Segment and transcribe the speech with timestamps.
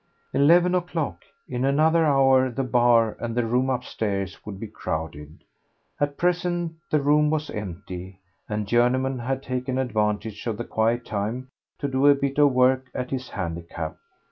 [0.33, 1.21] Eleven o'clock!
[1.47, 5.43] In another hour the bar and the room upstairs would be crowded.
[5.99, 8.17] At present the room was empty,
[8.49, 12.87] and Journeyman had taken advantage of the quiet time to do a bit of work
[12.95, 13.95] at his handicap.